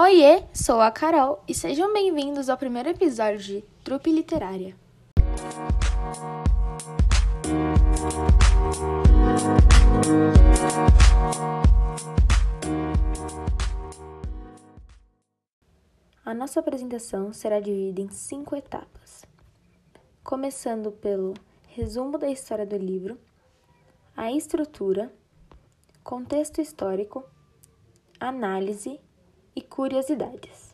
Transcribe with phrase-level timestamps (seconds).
[0.00, 4.76] Oiê, sou a Carol e sejam bem-vindos ao primeiro episódio de Trupe Literária.
[16.24, 19.24] A nossa apresentação será dividida em cinco etapas,
[20.22, 21.34] começando pelo
[21.70, 23.18] resumo da história do livro,
[24.16, 25.12] a estrutura,
[26.04, 27.24] contexto histórico,
[28.20, 29.00] análise
[29.58, 30.72] e curiosidades.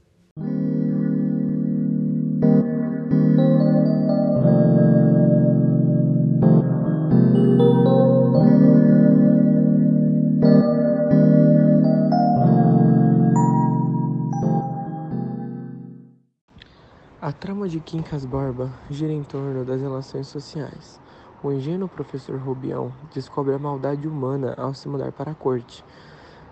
[17.22, 21.00] A trama de Quincas Borba gira em torno das relações sociais.
[21.42, 25.82] O ingênuo professor Rubião descobre a maldade humana ao se mudar para a corte.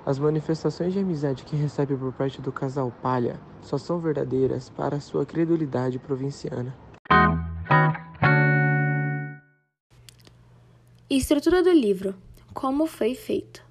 [0.05, 4.99] As manifestações de amizade que recebe por parte do casal Palha só são verdadeiras para
[4.99, 6.75] sua credulidade provinciana.
[11.09, 12.17] Estrutura do livro:
[12.53, 13.63] Como foi feito.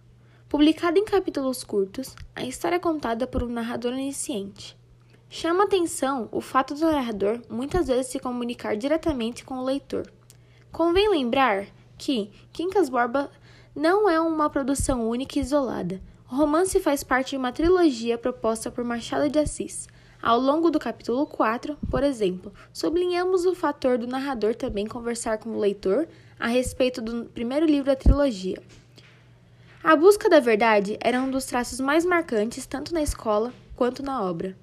[0.47, 4.77] Publicado em capítulos curtos, a história é contada por um narrador onisciente.
[5.29, 10.09] Chama atenção o fato do narrador muitas vezes se comunicar diretamente com o leitor.
[10.71, 13.29] Convém lembrar que Quincas Borba
[13.75, 16.01] não é uma produção única e isolada.
[16.31, 19.89] O romance faz parte de uma trilogia proposta por Machado de Assis.
[20.21, 25.49] Ao longo do capítulo 4, por exemplo, sublinhamos o fator do narrador também conversar com
[25.49, 26.07] o leitor
[26.39, 28.63] a respeito do primeiro livro da trilogia.
[29.83, 34.23] A busca da verdade era um dos traços mais marcantes tanto na escola quanto na
[34.23, 34.57] obra.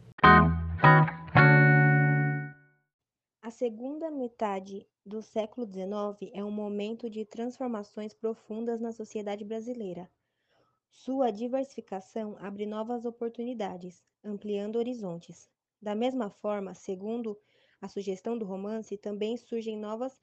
[3.42, 10.08] A segunda metade do século XIX é um momento de transformações profundas na sociedade brasileira.
[10.90, 15.48] Sua diversificação abre novas oportunidades, ampliando horizontes.
[15.80, 17.38] Da mesma forma, segundo
[17.80, 20.20] a sugestão do romance, também surgem novas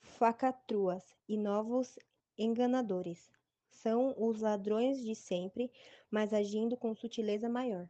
[0.00, 1.98] facatruas e novos
[2.36, 3.30] enganadores.
[3.70, 5.70] São os ladrões de sempre,
[6.10, 7.88] mas agindo com sutileza maior.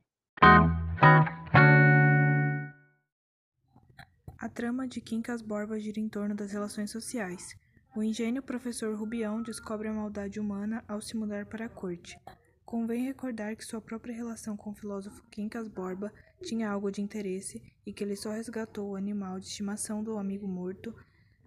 [4.38, 7.54] A trama de Quincas Borba gira em torno das relações sociais.
[7.94, 12.18] O ingênuo professor Rubião descobre a maldade humana ao se mudar para a corte.
[12.64, 16.10] Convém recordar que sua própria relação com o filósofo Quincas Borba
[16.42, 20.48] tinha algo de interesse e que ele só resgatou o animal de estimação do amigo
[20.48, 20.94] morto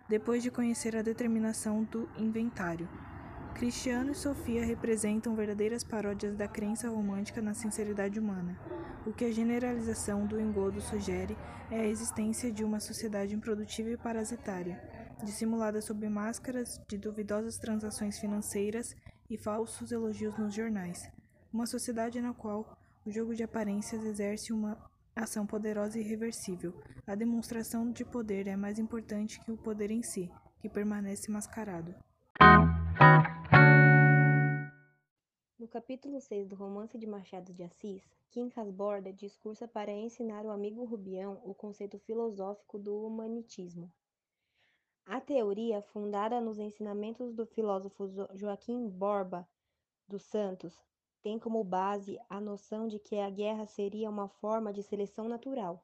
[0.07, 2.88] depois de conhecer a determinação do inventário.
[3.55, 8.55] Cristiano e Sofia representam verdadeiras paródias da crença romântica na sinceridade humana.
[9.03, 11.35] O que a generalização do engodo sugere
[11.72, 18.19] é a existência de uma sociedade improdutiva e parasitária dissimulada sob máscaras de duvidosas transações
[18.19, 18.95] financeiras
[19.29, 21.09] e falsos elogios nos jornais.
[21.51, 24.77] Uma sociedade na qual o jogo de aparências exerce uma
[25.15, 26.73] ação poderosa e irreversível.
[27.07, 31.95] A demonstração de poder é mais importante que o poder em si, que permanece mascarado.
[35.57, 40.51] No capítulo 6 do romance de Machado de Assis, Quincas Borda discursa para ensinar o
[40.51, 43.89] amigo Rubião o conceito filosófico do humanitismo.
[45.07, 49.47] A teoria, fundada nos ensinamentos do filósofo Joaquim Borba
[50.07, 50.83] dos Santos,
[51.21, 55.83] tem como base a noção de que a guerra seria uma forma de seleção natural.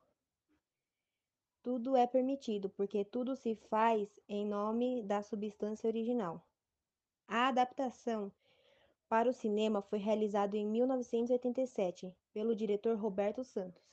[1.62, 6.44] Tudo é permitido, porque tudo se faz em nome da substância original.
[7.28, 8.32] A adaptação
[9.08, 13.84] para o cinema foi realizada em 1987 pelo diretor Roberto Santos.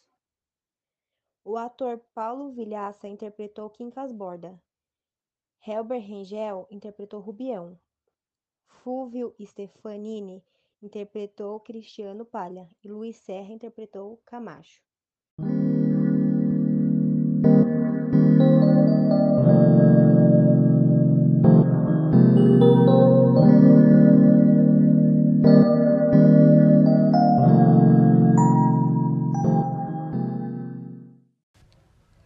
[1.45, 4.59] O ator Paulo Vilhaça interpretou Quincas Borda,
[5.61, 7.79] Helber Rangel interpretou Rubião.
[8.67, 10.43] Fúvio Stefanini
[10.81, 14.81] interpretou Cristiano Palha e Luiz Serra interpretou Camacho.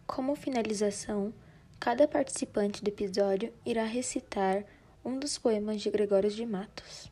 [0.05, 1.33] Como finalização,
[1.83, 4.63] Cada participante do episódio irá recitar
[5.03, 7.11] um dos poemas de Gregório de Matos.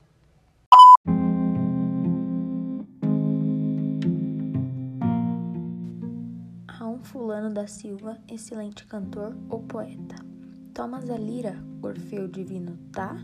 [6.69, 10.15] Há um fulano da Silva, excelente cantor ou poeta.
[10.73, 13.17] Tomas a lira, Orfeu divino, tá?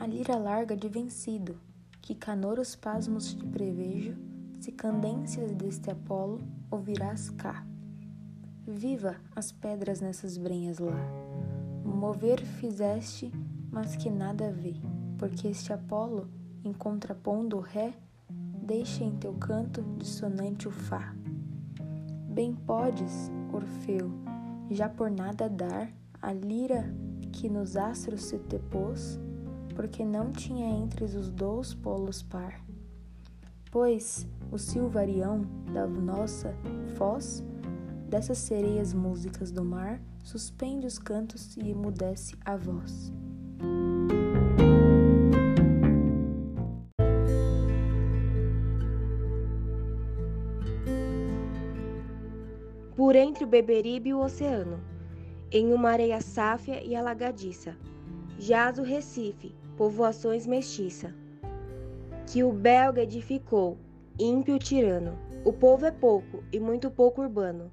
[0.00, 1.60] A lira larga de vencido,
[2.00, 4.16] que canoros pasmos te prevejo,
[4.58, 6.40] se candências deste Apolo
[6.70, 7.62] ouvirás cá.
[8.66, 11.00] Viva as pedras nessas brenhas lá.
[11.84, 13.32] Mover fizeste,
[13.72, 14.74] mas que nada vê,
[15.18, 16.28] porque este Apolo,
[16.64, 17.92] em contrapondo o ré,
[18.30, 21.12] deixa em teu canto dissonante o Fá.
[22.28, 24.12] Bem podes, Orfeu,
[24.70, 26.84] já por nada dar a lira
[27.32, 29.18] que nos astros se te pôs,
[29.74, 32.64] porque não tinha entre os dois polos par.
[33.72, 35.42] Pois o silvarião
[35.74, 36.54] da nossa
[36.96, 37.44] foz,
[38.12, 43.10] dessas sereias músicas do mar, suspende os cantos e emudece a voz.
[52.94, 54.78] Por entre o Beberibe e o oceano,
[55.50, 57.74] em uma areia sáfia e alagadiça,
[58.38, 61.14] jaz o Recife, povoações mestiça,
[62.30, 63.78] que o belga edificou,
[64.18, 65.16] ímpio tirano.
[65.46, 67.72] O povo é pouco e muito pouco urbano,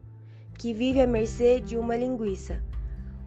[0.59, 2.61] que vive à mercê de uma linguiça,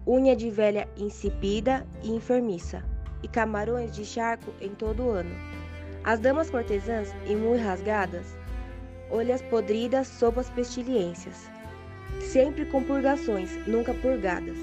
[0.06, 2.84] unha de velha insipida e enfermiça,
[3.22, 5.34] e camarões de charco em todo o ano.
[6.04, 8.36] As damas cortesãs e muito rasgadas,
[9.10, 11.50] olhas podridas sob as pestilências,
[12.20, 14.58] sempre com purgações, nunca purgadas.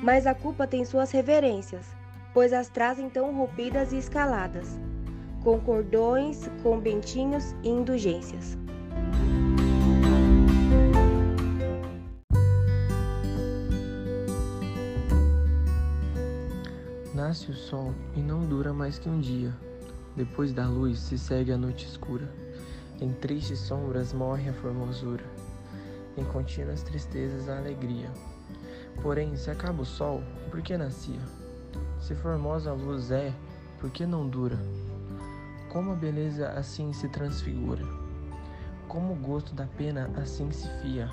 [0.00, 1.86] Mas a culpa tem suas reverências,
[2.32, 4.78] pois as trazem tão rompidas e escaladas,
[5.42, 8.56] com cordões, com bentinhos e indulgências.
[17.26, 19.50] Nasce o sol e não dura mais que um dia.
[20.14, 22.30] Depois da luz se segue a noite escura.
[23.00, 25.24] Em tristes sombras morre a formosura.
[26.18, 28.10] Em contínuas tristezas a alegria.
[29.00, 31.18] Porém, se acaba o sol, por que nascia?
[31.98, 33.32] Se formosa a luz é,
[33.80, 34.58] por que não dura?
[35.70, 37.86] Como a beleza assim se transfigura?
[38.86, 41.08] Como o gosto da pena assim se fia?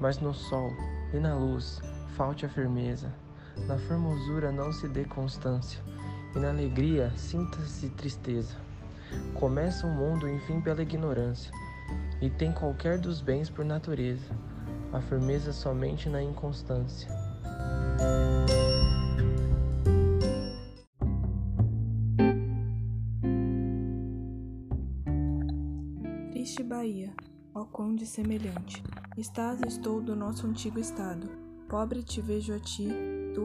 [0.00, 0.70] Mas no sol
[1.12, 1.78] e na luz
[2.16, 3.12] falte a firmeza
[3.66, 5.80] na formosura não se dê constância,
[6.34, 8.56] e na alegria sinta-se tristeza.
[9.34, 11.52] Começa o mundo, enfim, pela ignorância,
[12.20, 14.34] e tem qualquer dos bens por natureza,
[14.92, 17.08] a firmeza somente na inconstância.
[26.30, 27.12] Triste Bahia,
[27.54, 28.82] ó conde semelhante,
[29.16, 31.28] estás estou do nosso antigo estado,
[31.68, 32.88] pobre te vejo a ti,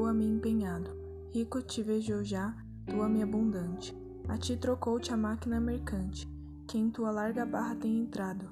[0.03, 0.91] a mim empenhado.
[1.31, 2.53] Rico te vejo já,
[2.85, 3.95] tu a me abundante.
[4.27, 6.27] A ti trocou-te a máquina mercante,
[6.67, 8.49] que em tua larga barra tem entrado.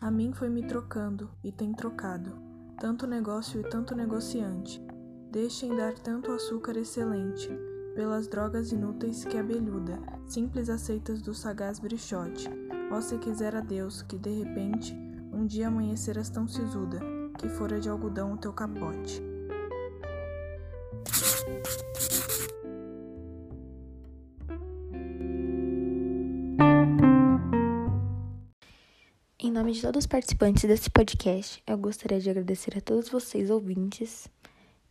[0.00, 2.32] A mim foi me trocando e tem trocado.
[2.78, 4.80] Tanto negócio e tanto negociante.
[5.30, 7.50] Deixem dar tanto açúcar excelente,
[7.94, 12.48] pelas drogas inúteis que abelhuda, simples aceitas do sagaz brichote.
[12.92, 14.96] Ó se quisera Deus que de repente
[15.32, 17.00] um dia amanheceras tão sisuda,
[17.38, 19.22] que fora de algodão o teu capote.
[29.66, 34.28] nome de todos os participantes desse podcast, eu gostaria de agradecer a todos vocês ouvintes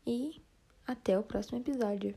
[0.05, 0.41] e
[0.85, 2.13] até o próximo episódio.